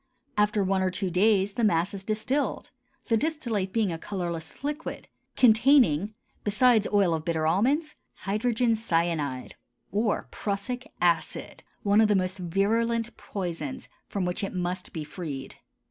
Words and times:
After 0.35 0.63
one 0.63 0.81
or 0.81 0.89
two 0.89 1.11
days 1.11 1.53
the 1.53 1.63
mass 1.63 1.93
is 1.93 2.03
distilled; 2.03 2.71
the 3.09 3.15
distillate 3.17 3.71
being 3.71 3.91
a 3.91 3.99
colorless 3.99 4.63
liquid, 4.63 5.07
containing, 5.35 6.15
besides 6.43 6.87
oil 6.91 7.13
of 7.13 7.23
bitter 7.23 7.45
almonds, 7.45 7.93
hydrogen 8.25 8.75
cyanide 8.75 9.53
or 9.91 10.27
prussic 10.31 10.91
acid, 10.99 11.61
one 11.83 12.01
of 12.01 12.07
the 12.07 12.15
most 12.15 12.39
virulent 12.39 13.15
poisons, 13.15 13.89
from 14.07 14.25
which 14.25 14.43
it 14.43 14.55
must 14.55 14.91
be 14.91 15.03
freed. 15.03 15.57